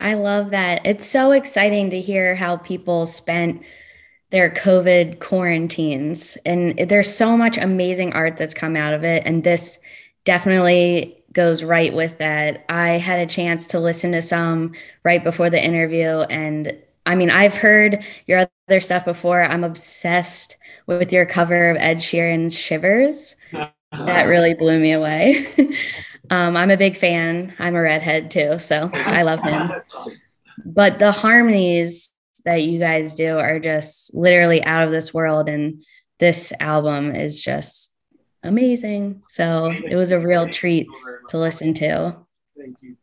I 0.00 0.14
love 0.14 0.50
that. 0.50 0.84
It's 0.84 1.06
so 1.06 1.30
exciting 1.30 1.90
to 1.90 2.00
hear 2.00 2.34
how 2.34 2.56
people 2.56 3.06
spent 3.06 3.62
their 4.30 4.50
COVID 4.50 5.20
quarantines. 5.20 6.36
And 6.44 6.76
there's 6.88 7.14
so 7.14 7.36
much 7.36 7.58
amazing 7.58 8.12
art 8.14 8.36
that's 8.36 8.54
come 8.54 8.76
out 8.76 8.94
of 8.94 9.04
it. 9.04 9.22
And 9.26 9.44
this 9.44 9.78
definitely 10.24 11.22
goes 11.32 11.62
right 11.62 11.94
with 11.94 12.18
that. 12.18 12.64
I 12.68 12.98
had 12.98 13.20
a 13.20 13.26
chance 13.26 13.66
to 13.68 13.80
listen 13.80 14.12
to 14.12 14.22
some 14.22 14.72
right 15.04 15.22
before 15.22 15.50
the 15.50 15.62
interview. 15.62 16.20
And 16.22 16.76
I 17.06 17.14
mean, 17.14 17.30
I've 17.30 17.54
heard 17.54 18.04
your 18.26 18.48
other 18.68 18.80
stuff 18.80 19.04
before. 19.04 19.42
I'm 19.42 19.64
obsessed 19.64 20.56
with 20.86 21.12
your 21.12 21.26
cover 21.26 21.70
of 21.70 21.76
Ed 21.78 21.98
Sheeran's 21.98 22.56
Shivers. 22.56 23.36
that 23.52 24.24
really 24.24 24.54
blew 24.54 24.78
me 24.78 24.92
away. 24.92 25.46
um, 26.30 26.56
I'm 26.56 26.70
a 26.70 26.76
big 26.76 26.96
fan. 26.96 27.54
I'm 27.58 27.74
a 27.74 27.82
redhead 27.82 28.30
too, 28.30 28.58
so 28.58 28.90
I 28.92 29.22
love 29.22 29.42
him. 29.42 29.70
But 30.64 30.98
the 30.98 31.12
harmonies 31.12 32.12
that 32.44 32.62
you 32.62 32.78
guys 32.78 33.14
do 33.14 33.38
are 33.38 33.58
just 33.58 34.14
literally 34.14 34.62
out 34.62 34.84
of 34.84 34.90
this 34.92 35.12
world. 35.12 35.48
And 35.48 35.82
this 36.20 36.52
album 36.60 37.16
is 37.16 37.40
just 37.40 37.92
amazing. 38.42 39.22
So 39.28 39.70
it 39.70 39.96
was 39.96 40.10
a 40.10 40.20
real 40.20 40.48
treat 40.48 40.86
to 41.30 41.38
listen 41.38 41.74
to. 41.74 42.16
Thank 42.56 42.82
you. 42.82 42.96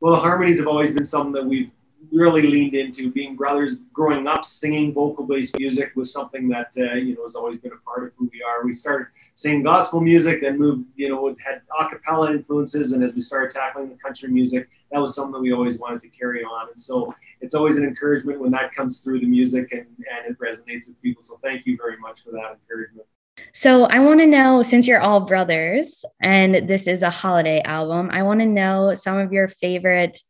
Well, 0.00 0.12
the 0.12 0.20
harmonies 0.20 0.58
have 0.58 0.68
always 0.68 0.92
been 0.92 1.06
something 1.06 1.32
that 1.32 1.44
we've 1.44 1.70
really 2.12 2.42
leaned 2.42 2.74
into. 2.74 3.10
Being 3.10 3.36
brothers, 3.36 3.76
growing 3.92 4.26
up 4.26 4.44
singing 4.44 4.92
vocal-based 4.92 5.58
music 5.58 5.92
was 5.94 6.12
something 6.12 6.48
that 6.48 6.72
uh, 6.78 6.94
you 6.94 7.14
know 7.14 7.22
has 7.22 7.34
always 7.34 7.58
been 7.58 7.72
a 7.72 7.88
part 7.88 8.04
of 8.04 8.12
who 8.16 8.30
we 8.32 8.42
are. 8.42 8.64
We 8.64 8.72
started 8.72 9.08
singing 9.34 9.62
gospel 9.62 10.00
music, 10.00 10.40
then 10.40 10.58
moved, 10.58 10.86
you 10.96 11.08
know, 11.08 11.34
had 11.44 11.62
a 11.80 11.88
cappella 11.88 12.30
influences, 12.30 12.92
and 12.92 13.02
as 13.02 13.14
we 13.14 13.20
started 13.20 13.50
tackling 13.50 13.88
the 13.88 13.96
country 13.96 14.28
music, 14.28 14.68
that 14.92 15.00
was 15.00 15.14
something 15.14 15.32
that 15.32 15.40
we 15.40 15.52
always 15.52 15.78
wanted 15.78 16.00
to 16.02 16.08
carry 16.08 16.44
on. 16.44 16.68
And 16.68 16.80
so 16.80 17.14
it's 17.40 17.54
always 17.54 17.76
an 17.76 17.84
encouragement 17.84 18.40
when 18.40 18.50
that 18.52 18.74
comes 18.74 19.02
through 19.02 19.20
the 19.20 19.26
music 19.26 19.72
and, 19.72 19.86
and 19.98 20.30
it 20.30 20.38
resonates 20.38 20.88
with 20.88 21.00
people. 21.02 21.20
So 21.22 21.36
thank 21.42 21.66
you 21.66 21.76
very 21.76 21.98
much 21.98 22.22
for 22.22 22.30
that 22.30 22.58
encouragement. 22.60 23.06
So 23.52 23.84
I 23.86 23.98
want 23.98 24.20
to 24.20 24.26
know, 24.26 24.62
since 24.62 24.86
you're 24.86 25.00
all 25.00 25.20
brothers 25.20 26.04
and 26.22 26.68
this 26.68 26.86
is 26.86 27.02
a 27.02 27.10
holiday 27.10 27.60
album, 27.62 28.10
I 28.12 28.22
want 28.22 28.40
to 28.40 28.46
know 28.46 28.94
some 28.94 29.18
of 29.18 29.32
your 29.32 29.48
favorite 29.48 30.20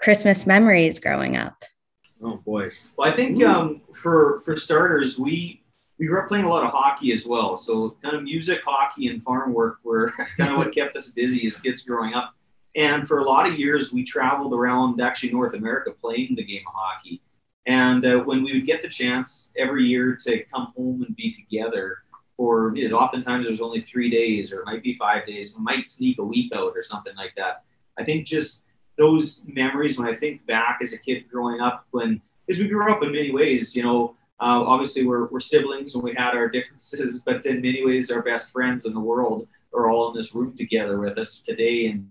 Christmas 0.00 0.46
memories 0.46 0.98
growing 0.98 1.36
up. 1.36 1.62
Oh 2.22 2.36
boy. 2.36 2.68
Well, 2.96 3.10
I 3.10 3.14
think 3.14 3.42
um, 3.44 3.82
for 3.94 4.40
for 4.44 4.56
starters, 4.56 5.18
we 5.18 5.62
we 5.98 6.06
grew 6.06 6.20
up 6.20 6.28
playing 6.28 6.44
a 6.46 6.48
lot 6.48 6.64
of 6.64 6.70
hockey 6.70 7.12
as 7.12 7.26
well. 7.26 7.56
So 7.56 7.96
kind 8.02 8.16
of 8.16 8.22
music, 8.22 8.62
hockey, 8.64 9.08
and 9.08 9.22
farm 9.22 9.52
work 9.52 9.78
were 9.84 10.12
kind 10.38 10.52
of 10.52 10.58
what 10.58 10.74
kept 10.74 10.96
us 10.96 11.10
busy 11.12 11.46
as 11.46 11.60
kids 11.60 11.82
growing 11.82 12.14
up. 12.14 12.34
And 12.76 13.06
for 13.06 13.18
a 13.18 13.24
lot 13.24 13.48
of 13.48 13.58
years, 13.58 13.92
we 13.92 14.04
traveled 14.04 14.54
around 14.54 15.00
actually 15.00 15.32
North 15.32 15.54
America 15.54 15.90
playing 15.90 16.36
the 16.36 16.44
game 16.44 16.62
of 16.66 16.72
hockey. 16.74 17.20
And 17.66 18.06
uh, 18.06 18.20
when 18.20 18.42
we 18.42 18.54
would 18.54 18.66
get 18.66 18.80
the 18.80 18.88
chance 18.88 19.52
every 19.56 19.84
year 19.84 20.16
to 20.24 20.44
come 20.44 20.72
home 20.76 21.02
and 21.02 21.14
be 21.16 21.32
together, 21.32 21.98
for 22.36 22.74
you 22.74 22.88
know, 22.88 22.96
oftentimes 22.96 23.46
it 23.46 23.50
was 23.50 23.60
only 23.60 23.82
three 23.82 24.08
days 24.08 24.50
or 24.50 24.60
it 24.60 24.64
might 24.64 24.82
be 24.82 24.94
five 24.94 25.26
days, 25.26 25.58
might 25.58 25.90
sneak 25.90 26.18
a 26.18 26.24
week 26.24 26.50
out 26.54 26.72
or 26.74 26.82
something 26.82 27.14
like 27.16 27.34
that. 27.36 27.64
I 27.98 28.04
think 28.04 28.26
just 28.26 28.62
those 29.00 29.42
memories 29.46 29.98
when 29.98 30.06
I 30.06 30.14
think 30.14 30.44
back 30.46 30.80
as 30.82 30.92
a 30.92 30.98
kid 30.98 31.24
growing 31.30 31.58
up, 31.58 31.86
when 31.90 32.20
as 32.50 32.58
we 32.58 32.68
grew 32.68 32.92
up 32.92 33.02
in 33.02 33.12
many 33.12 33.32
ways, 33.32 33.74
you 33.74 33.82
know, 33.82 34.14
uh, 34.40 34.62
obviously 34.66 35.06
we're, 35.06 35.26
we're 35.28 35.40
siblings 35.40 35.94
and 35.94 36.04
we 36.04 36.14
had 36.14 36.34
our 36.34 36.50
differences, 36.50 37.22
but 37.26 37.46
in 37.46 37.62
many 37.62 37.82
ways 37.82 38.10
our 38.10 38.20
best 38.20 38.52
friends 38.52 38.84
in 38.84 38.92
the 38.92 39.00
world 39.00 39.48
are 39.74 39.88
all 39.88 40.10
in 40.10 40.14
this 40.14 40.34
room 40.34 40.54
together 40.54 41.00
with 41.00 41.16
us 41.16 41.40
today. 41.40 41.86
And 41.86 42.10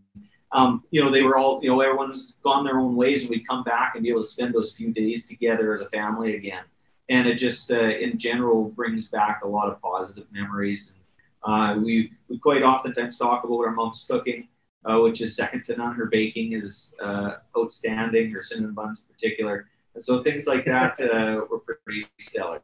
um, 0.51 0.84
you 0.89 1.03
know, 1.03 1.12
they 1.12 1.22
were 1.22 1.38
all, 1.38 1.60
you 1.62 1.69
know, 1.69 1.79
everyone's 1.79 2.39
gone 2.43 2.63
their 2.63 2.79
own 2.79 2.96
ways, 2.96 3.22
and 3.22 3.29
we 3.29 3.43
come 3.43 3.63
back 3.63 3.93
and 3.93 4.03
be 4.03 4.10
able 4.10 4.24
to 4.24 4.27
spend 4.27 4.55
those 4.55 4.75
few 4.75 4.91
days 4.91 5.27
together 5.27 5.75
as 5.75 5.81
a 5.81 5.89
family 5.89 6.38
again. 6.38 6.63
And 7.08 7.27
it 7.27 7.36
just, 7.36 7.72
uh, 7.72 7.75
in 7.75 8.17
general, 8.17 8.69
brings 8.69 9.10
back 9.10 9.41
a 9.43 9.48
lot 9.48 9.69
of 9.69 9.79
positive 9.79 10.25
memories. 10.31 10.96
And, 10.96 11.03
uh, 11.43 11.79
we 11.79 12.13
we 12.29 12.39
quite 12.39 12.63
oftentimes 12.63 13.19
talk 13.19 13.43
about 13.43 13.60
our 13.60 13.72
mom's 13.72 14.03
cooking, 14.10 14.48
uh, 14.86 15.00
which 15.00 15.22
is 15.22 15.36
second 15.36 15.64
to 15.66 15.76
none. 15.76 15.96
Her 15.96 16.06
baking 16.06 16.54
is 16.54 16.96
uh, 17.02 17.36
outstanding. 17.58 18.32
Her 18.32 18.42
cinnamon 18.42 18.74
buns, 18.74 19.06
in 19.08 19.14
particular. 19.14 19.68
And 19.94 20.04
so 20.04 20.24
things 20.24 20.48
like 20.48 20.66
that 20.66 21.00
uh, 21.00 21.42
were 21.50 21.78
pretty 21.84 22.08
stellar. 22.20 22.62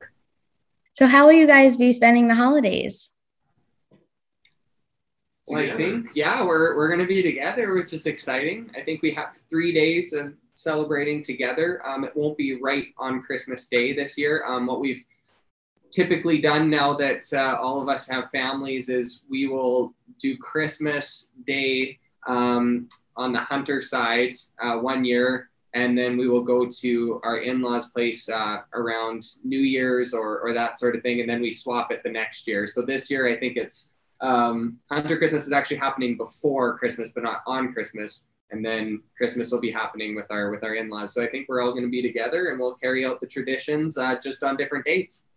So, 0.94 1.08
how 1.08 1.26
will 1.26 1.34
you 1.34 1.48
guys 1.48 1.76
be 1.76 1.92
spending 1.92 2.28
the 2.28 2.36
holidays? 2.36 3.12
Well, 5.48 5.62
I 5.62 5.78
think 5.78 6.10
yeah, 6.16 6.44
we're 6.44 6.76
we're 6.76 6.90
gonna 6.90 7.06
be 7.06 7.22
together, 7.22 7.74
which 7.74 7.94
is 7.94 8.06
exciting. 8.08 8.72
I 8.76 8.82
think 8.82 9.02
we 9.02 9.12
have 9.12 9.40
three 9.50 9.74
days 9.74 10.14
of 10.14 10.34
celebrating 10.56 11.22
together. 11.22 11.86
Um, 11.86 12.04
it 12.04 12.16
won't 12.16 12.38
be 12.38 12.60
right 12.60 12.88
on 12.98 13.22
Christmas 13.22 13.68
Day 13.68 13.94
this 13.94 14.18
year. 14.18 14.44
Um, 14.46 14.66
what 14.66 14.80
we've 14.80 15.04
typically 15.92 16.42
done 16.42 16.70
now 16.70 16.94
that 16.96 17.26
uh, 17.32 17.58
all 17.62 17.82
of 17.82 17.90
us 17.90 18.08
have 18.08 18.32
families 18.32 18.90
is 18.90 19.26
we 19.30 19.48
will 19.48 19.94
do 20.20 20.36
Christmas 20.38 21.34
Day 21.46 22.00
um, 22.26 22.88
on 23.16 23.34
the 23.34 23.40
Hunter 23.40 23.82
side 23.82 24.34
uh, 24.62 24.78
one 24.78 25.06
year, 25.06 25.50
and 25.74 25.98
then 25.98 26.18
we 26.18 26.28
will 26.28 26.44
go 26.44 26.66
to 26.66 27.20
our 27.24 27.38
in-laws' 27.40 27.92
place 27.92 28.30
uh, 28.30 28.62
around 28.74 29.26
New 29.44 29.60
Year's 29.60 30.14
or 30.14 30.40
or 30.40 30.54
that 30.54 30.78
sort 30.78 30.96
of 30.96 31.02
thing, 31.02 31.22
and 31.22 31.30
then 31.30 31.42
we 31.42 31.54
swap 31.54 31.92
it 31.92 32.02
the 32.04 32.12
next 32.12 32.48
year. 32.48 32.68
So 32.68 32.82
this 32.82 33.10
year, 33.10 33.28
I 33.28 33.38
think 33.38 33.58
it's 33.58 33.96
um, 34.22 34.78
Hunter 34.90 35.18
Christmas 35.18 35.46
is 35.46 35.54
actually 35.54 35.78
happening 35.78 36.18
before 36.18 36.78
Christmas, 36.78 37.12
but 37.14 37.24
not 37.24 37.42
on 37.46 37.74
Christmas. 37.74 38.30
And 38.52 38.64
then 38.64 39.02
Christmas 39.18 39.52
will 39.52 39.60
be 39.60 39.72
happening 39.72 40.16
with 40.16 40.28
our 40.30 40.52
with 40.52 40.64
our 40.64 40.76
in-laws. 40.76 41.14
So 41.14 41.24
I 41.24 41.28
think 41.28 41.50
we're 41.50 41.62
all 41.62 41.72
going 41.72 41.84
to 41.84 41.90
be 41.90 42.02
together, 42.02 42.50
and 42.50 42.60
we'll 42.60 42.76
carry 42.76 43.04
out 43.06 43.20
the 43.20 43.28
traditions 43.28 43.98
uh, 43.98 44.16
just 44.22 44.44
on 44.44 44.56
different 44.56 44.86
dates. 44.86 45.28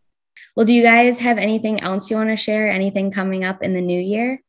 Well, 0.54 0.66
do 0.66 0.75
you 0.75 0.83
guys 0.83 1.18
have 1.18 1.38
anything 1.38 1.80
else 1.80 2.11
you 2.11 2.16
want 2.16 2.30
to 2.30 2.37
share? 2.37 2.71
Anything 2.71 3.11
coming 3.11 3.45
up 3.45 3.62
in 3.62 3.73
the 3.73 3.80
new 3.80 4.00
year? 4.00 4.42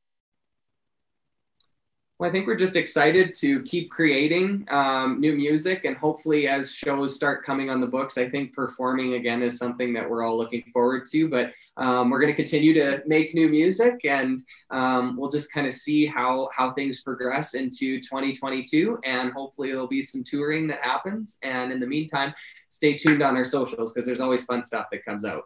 Well, 2.19 2.29
I 2.29 2.33
think 2.33 2.47
we're 2.47 2.57
just 2.57 2.75
excited 2.75 3.33
to 3.35 3.63
keep 3.63 3.89
creating 3.89 4.67
um, 4.69 5.21
new 5.21 5.31
music, 5.31 5.85
and 5.85 5.95
hopefully, 5.95 6.49
as 6.49 6.69
shows 6.69 7.15
start 7.15 7.45
coming 7.45 7.69
on 7.69 7.79
the 7.79 7.87
books, 7.87 8.17
I 8.17 8.27
think 8.27 8.51
performing 8.51 9.13
again 9.13 9.41
is 9.41 9.57
something 9.57 9.93
that 9.93 10.09
we're 10.09 10.25
all 10.25 10.37
looking 10.37 10.65
forward 10.73 11.05
to. 11.11 11.29
But 11.29 11.53
um, 11.77 12.09
we're 12.09 12.19
going 12.19 12.33
to 12.33 12.35
continue 12.35 12.73
to 12.73 13.01
make 13.05 13.33
new 13.33 13.47
music, 13.47 14.01
and 14.03 14.43
um, 14.69 15.15
we'll 15.15 15.29
just 15.29 15.53
kind 15.53 15.65
of 15.65 15.73
see 15.73 16.05
how 16.05 16.49
how 16.53 16.73
things 16.73 16.99
progress 16.99 17.53
into 17.53 18.01
2022, 18.01 18.99
and 19.05 19.31
hopefully, 19.31 19.69
there'll 19.69 19.87
be 19.87 20.01
some 20.01 20.21
touring 20.21 20.67
that 20.67 20.81
happens. 20.81 21.37
And 21.41 21.71
in 21.71 21.79
the 21.79 21.87
meantime, 21.87 22.33
stay 22.67 22.95
tuned 22.95 23.23
on 23.23 23.37
our 23.37 23.45
socials 23.45 23.93
because 23.93 24.05
there's 24.05 24.19
always 24.19 24.43
fun 24.43 24.61
stuff 24.61 24.87
that 24.91 25.05
comes 25.05 25.23
out. 25.23 25.43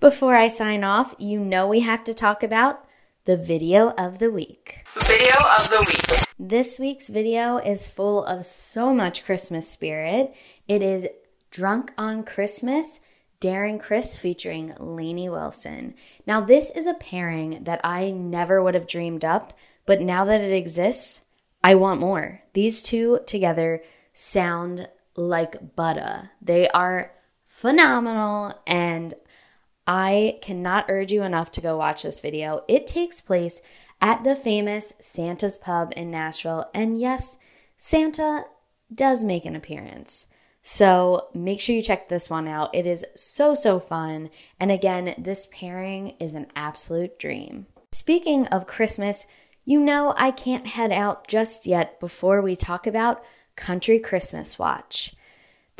Before 0.00 0.34
I 0.34 0.48
sign 0.48 0.84
off, 0.84 1.14
you 1.18 1.40
know 1.40 1.66
we 1.66 1.80
have 1.80 2.04
to 2.04 2.12
talk 2.12 2.42
about 2.42 2.84
the 3.24 3.36
video 3.36 3.90
of 3.90 4.18
the 4.18 4.30
week. 4.30 4.84
Video 5.06 5.34
of 5.56 5.68
the 5.68 5.84
week. 5.86 6.26
This 6.38 6.78
week's 6.78 7.08
video 7.08 7.58
is 7.58 7.88
full 7.88 8.24
of 8.24 8.46
so 8.46 8.94
much 8.94 9.24
Christmas 9.24 9.68
spirit. 9.68 10.34
It 10.66 10.80
is 10.82 11.06
Drunk 11.50 11.92
on 11.98 12.24
Christmas, 12.24 13.00
Darren 13.38 13.78
Criss 13.78 14.16
featuring 14.16 14.74
Lainey 14.78 15.28
Wilson. 15.28 15.94
Now, 16.26 16.40
this 16.40 16.70
is 16.70 16.86
a 16.86 16.94
pairing 16.94 17.64
that 17.64 17.80
I 17.84 18.10
never 18.10 18.62
would 18.62 18.74
have 18.74 18.86
dreamed 18.86 19.24
up, 19.24 19.52
but 19.84 20.00
now 20.00 20.24
that 20.24 20.40
it 20.40 20.52
exists, 20.52 21.26
I 21.62 21.74
want 21.74 22.00
more. 22.00 22.42
These 22.54 22.82
two 22.82 23.20
together 23.26 23.82
sound 24.14 24.88
like 25.14 25.76
butter. 25.76 26.30
They 26.40 26.68
are 26.70 27.12
phenomenal 27.44 28.54
and 28.66 29.12
I 29.90 30.38
cannot 30.40 30.84
urge 30.88 31.10
you 31.10 31.24
enough 31.24 31.50
to 31.50 31.60
go 31.60 31.76
watch 31.76 32.04
this 32.04 32.20
video. 32.20 32.62
It 32.68 32.86
takes 32.86 33.20
place 33.20 33.60
at 34.00 34.22
the 34.22 34.36
famous 34.36 34.92
Santa's 35.00 35.58
Pub 35.58 35.92
in 35.96 36.12
Nashville. 36.12 36.70
And 36.72 37.00
yes, 37.00 37.38
Santa 37.76 38.44
does 38.94 39.24
make 39.24 39.44
an 39.44 39.56
appearance. 39.56 40.28
So 40.62 41.26
make 41.34 41.60
sure 41.60 41.74
you 41.74 41.82
check 41.82 42.08
this 42.08 42.30
one 42.30 42.46
out. 42.46 42.72
It 42.72 42.86
is 42.86 43.04
so, 43.16 43.56
so 43.56 43.80
fun. 43.80 44.30
And 44.60 44.70
again, 44.70 45.12
this 45.18 45.48
pairing 45.52 46.14
is 46.20 46.36
an 46.36 46.46
absolute 46.54 47.18
dream. 47.18 47.66
Speaking 47.90 48.46
of 48.46 48.68
Christmas, 48.68 49.26
you 49.64 49.80
know 49.80 50.14
I 50.16 50.30
can't 50.30 50.68
head 50.68 50.92
out 50.92 51.26
just 51.26 51.66
yet 51.66 51.98
before 51.98 52.40
we 52.40 52.54
talk 52.54 52.86
about 52.86 53.24
Country 53.56 53.98
Christmas 53.98 54.56
Watch. 54.56 55.16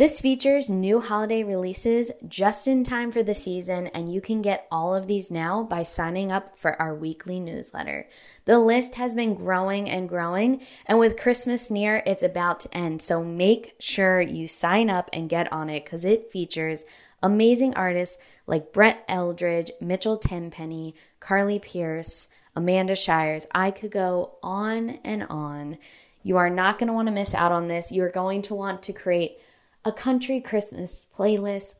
This 0.00 0.18
features 0.18 0.70
new 0.70 1.02
holiday 1.02 1.42
releases 1.42 2.10
just 2.26 2.66
in 2.66 2.84
time 2.84 3.12
for 3.12 3.22
the 3.22 3.34
season, 3.34 3.88
and 3.88 4.10
you 4.10 4.22
can 4.22 4.40
get 4.40 4.66
all 4.72 4.94
of 4.94 5.06
these 5.06 5.30
now 5.30 5.62
by 5.62 5.82
signing 5.82 6.32
up 6.32 6.56
for 6.56 6.80
our 6.80 6.94
weekly 6.94 7.38
newsletter. 7.38 8.08
The 8.46 8.58
list 8.58 8.94
has 8.94 9.14
been 9.14 9.34
growing 9.34 9.90
and 9.90 10.08
growing, 10.08 10.62
and 10.86 10.98
with 10.98 11.20
Christmas 11.20 11.70
near, 11.70 12.02
it's 12.06 12.22
about 12.22 12.60
to 12.60 12.74
end. 12.74 13.02
So 13.02 13.22
make 13.22 13.74
sure 13.78 14.22
you 14.22 14.46
sign 14.46 14.88
up 14.88 15.10
and 15.12 15.28
get 15.28 15.52
on 15.52 15.68
it 15.68 15.84
because 15.84 16.06
it 16.06 16.32
features 16.32 16.86
amazing 17.22 17.74
artists 17.74 18.22
like 18.46 18.72
Brett 18.72 19.06
Eldredge, 19.06 19.70
Mitchell 19.82 20.16
Tenpenny, 20.16 20.94
Carly 21.20 21.58
Pearce, 21.58 22.28
Amanda 22.56 22.96
Shires. 22.96 23.46
I 23.54 23.70
could 23.70 23.90
go 23.90 24.38
on 24.42 24.98
and 25.04 25.24
on. 25.24 25.76
You 26.22 26.38
are 26.38 26.48
not 26.48 26.78
going 26.78 26.86
to 26.86 26.94
want 26.94 27.08
to 27.08 27.12
miss 27.12 27.34
out 27.34 27.52
on 27.52 27.66
this. 27.66 27.92
You 27.92 28.02
are 28.04 28.10
going 28.10 28.40
to 28.40 28.54
want 28.54 28.82
to 28.84 28.94
create 28.94 29.36
a 29.84 29.92
country 29.92 30.40
Christmas 30.40 31.06
playlist 31.16 31.76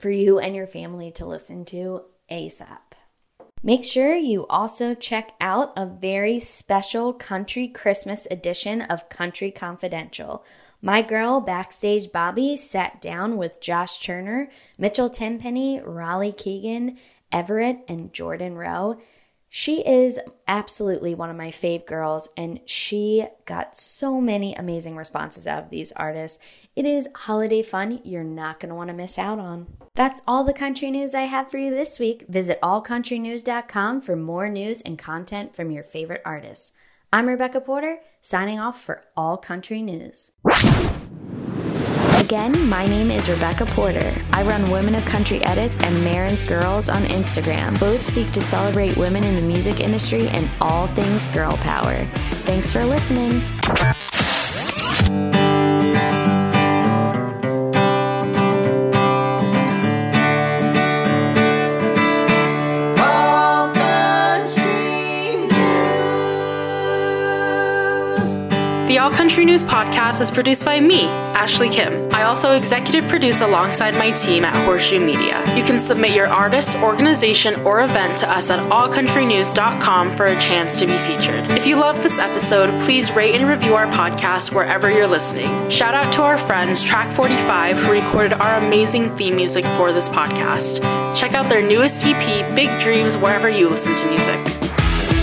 for 0.00 0.10
you 0.10 0.38
and 0.38 0.56
your 0.56 0.66
family 0.66 1.10
to 1.12 1.26
listen 1.26 1.64
to 1.66 2.02
ASAP. 2.30 2.78
Make 3.62 3.84
sure 3.84 4.16
you 4.16 4.44
also 4.48 4.94
check 4.94 5.34
out 5.40 5.72
a 5.76 5.86
very 5.86 6.40
special 6.40 7.12
country 7.12 7.68
Christmas 7.68 8.26
edition 8.28 8.82
of 8.82 9.08
Country 9.08 9.52
Confidential. 9.52 10.44
My 10.80 11.00
girl, 11.00 11.40
Backstage 11.40 12.10
Bobby, 12.10 12.56
sat 12.56 13.00
down 13.00 13.36
with 13.36 13.60
Josh 13.60 14.00
Turner, 14.00 14.50
Mitchell 14.76 15.08
Tenpenny, 15.08 15.80
Raleigh 15.80 16.32
Keegan, 16.32 16.98
Everett, 17.30 17.84
and 17.86 18.12
Jordan 18.12 18.56
Rowe 18.56 18.98
she 19.54 19.86
is 19.86 20.18
absolutely 20.48 21.14
one 21.14 21.28
of 21.28 21.36
my 21.36 21.48
fave 21.48 21.84
girls, 21.84 22.30
and 22.38 22.58
she 22.64 23.26
got 23.44 23.76
so 23.76 24.18
many 24.18 24.54
amazing 24.54 24.96
responses 24.96 25.46
out 25.46 25.62
of 25.62 25.68
these 25.68 25.92
artists. 25.92 26.42
It 26.74 26.86
is 26.86 27.10
holiday 27.14 27.62
fun 27.62 28.00
you're 28.02 28.24
not 28.24 28.60
going 28.60 28.70
to 28.70 28.74
want 28.74 28.88
to 28.88 28.94
miss 28.94 29.18
out 29.18 29.38
on. 29.38 29.66
That's 29.94 30.22
all 30.26 30.42
the 30.42 30.54
country 30.54 30.90
news 30.90 31.14
I 31.14 31.24
have 31.24 31.50
for 31.50 31.58
you 31.58 31.70
this 31.70 31.98
week. 31.98 32.24
Visit 32.30 32.62
allcountrynews.com 32.62 34.00
for 34.00 34.16
more 34.16 34.48
news 34.48 34.80
and 34.80 34.98
content 34.98 35.54
from 35.54 35.70
your 35.70 35.82
favorite 35.82 36.22
artists. 36.24 36.72
I'm 37.12 37.28
Rebecca 37.28 37.60
Porter, 37.60 37.98
signing 38.22 38.58
off 38.58 38.82
for 38.82 39.04
All 39.18 39.36
Country 39.36 39.82
News. 39.82 40.32
Again, 42.32 42.66
my 42.66 42.86
name 42.86 43.10
is 43.10 43.28
Rebecca 43.28 43.66
Porter. 43.66 44.14
I 44.32 44.42
run 44.42 44.70
Women 44.70 44.94
of 44.94 45.04
Country 45.04 45.44
Edits 45.44 45.78
and 45.80 46.02
Marin's 46.02 46.42
Girls 46.42 46.88
on 46.88 47.04
Instagram. 47.04 47.78
Both 47.78 48.00
seek 48.00 48.32
to 48.32 48.40
celebrate 48.40 48.96
women 48.96 49.22
in 49.22 49.34
the 49.34 49.42
music 49.42 49.80
industry 49.80 50.28
and 50.28 50.48
all 50.58 50.86
things 50.86 51.26
girl 51.26 51.58
power. 51.58 52.06
Thanks 52.46 52.72
for 52.72 52.86
listening. 52.86 53.42
Country 69.14 69.44
News 69.44 69.62
podcast 69.62 70.20
is 70.20 70.30
produced 70.30 70.64
by 70.64 70.80
me, 70.80 71.04
Ashley 71.34 71.68
Kim. 71.68 72.08
I 72.12 72.24
also 72.24 72.52
executive 72.52 73.08
produce 73.08 73.40
alongside 73.40 73.94
my 73.94 74.10
team 74.10 74.44
at 74.44 74.54
Horseshoe 74.64 74.98
Media. 75.04 75.38
You 75.54 75.62
can 75.62 75.78
submit 75.78 76.12
your 76.12 76.26
artist, 76.26 76.76
organization, 76.78 77.60
or 77.62 77.82
event 77.82 78.18
to 78.18 78.30
us 78.30 78.50
at 78.50 78.58
allcountrynews.com 78.70 80.16
for 80.16 80.26
a 80.26 80.40
chance 80.40 80.78
to 80.80 80.86
be 80.86 80.96
featured. 80.98 81.50
If 81.52 81.66
you 81.66 81.76
love 81.76 82.02
this 82.02 82.18
episode, 82.18 82.80
please 82.80 83.12
rate 83.12 83.34
and 83.34 83.48
review 83.48 83.74
our 83.74 83.86
podcast 83.86 84.52
wherever 84.52 84.90
you're 84.90 85.06
listening. 85.06 85.68
Shout 85.68 85.94
out 85.94 86.12
to 86.14 86.22
our 86.22 86.38
friends 86.38 86.82
Track 86.82 87.14
45 87.14 87.76
who 87.76 87.92
recorded 87.92 88.32
our 88.34 88.56
amazing 88.56 89.14
theme 89.16 89.36
music 89.36 89.64
for 89.76 89.92
this 89.92 90.08
podcast. 90.08 90.80
Check 91.14 91.34
out 91.34 91.48
their 91.48 91.62
newest 91.62 92.04
EP, 92.04 92.56
Big 92.56 92.80
Dreams, 92.80 93.16
wherever 93.16 93.48
you 93.48 93.68
listen 93.68 93.94
to 93.94 94.06
music. 94.08 94.61